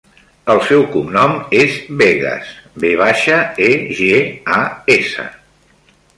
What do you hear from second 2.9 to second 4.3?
baixa, e, ge,